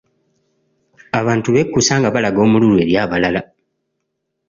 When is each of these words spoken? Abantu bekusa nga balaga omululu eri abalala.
Abantu 1.19 1.49
bekusa 1.55 1.93
nga 1.99 2.13
balaga 2.15 2.39
omululu 2.45 2.75
eri 2.83 2.93
abalala. 3.03 3.41